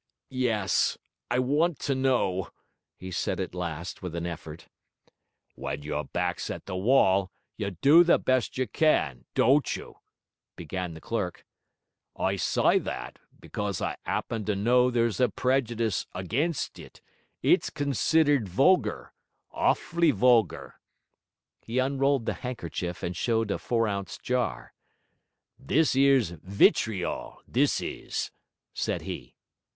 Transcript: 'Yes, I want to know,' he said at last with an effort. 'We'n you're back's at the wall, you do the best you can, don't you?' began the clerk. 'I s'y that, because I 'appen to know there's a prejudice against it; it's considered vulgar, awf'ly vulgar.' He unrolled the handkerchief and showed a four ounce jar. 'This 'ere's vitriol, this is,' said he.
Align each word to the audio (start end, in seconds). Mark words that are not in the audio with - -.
'Yes, 0.31 0.97
I 1.29 1.37
want 1.37 1.77
to 1.81 1.93
know,' 1.93 2.49
he 2.97 3.11
said 3.11 3.39
at 3.39 3.53
last 3.53 4.01
with 4.01 4.15
an 4.15 4.25
effort. 4.25 4.67
'We'n 5.55 5.83
you're 5.83 6.05
back's 6.05 6.49
at 6.49 6.65
the 6.65 6.75
wall, 6.75 7.29
you 7.55 7.69
do 7.69 8.03
the 8.03 8.17
best 8.17 8.57
you 8.57 8.65
can, 8.67 9.25
don't 9.35 9.75
you?' 9.75 9.99
began 10.55 10.95
the 10.95 11.01
clerk. 11.01 11.45
'I 12.15 12.35
s'y 12.37 12.79
that, 12.83 13.19
because 13.39 13.79
I 13.79 13.95
'appen 14.03 14.43
to 14.45 14.55
know 14.55 14.89
there's 14.89 15.19
a 15.19 15.29
prejudice 15.29 16.07
against 16.15 16.79
it; 16.79 16.99
it's 17.43 17.69
considered 17.69 18.49
vulgar, 18.49 19.13
awf'ly 19.53 20.09
vulgar.' 20.09 20.79
He 21.61 21.77
unrolled 21.77 22.25
the 22.25 22.33
handkerchief 22.41 23.03
and 23.03 23.15
showed 23.15 23.51
a 23.51 23.59
four 23.59 23.87
ounce 23.87 24.17
jar. 24.17 24.73
'This 25.59 25.95
'ere's 25.95 26.31
vitriol, 26.41 27.39
this 27.47 27.79
is,' 27.81 28.31
said 28.73 29.03
he. 29.03 29.35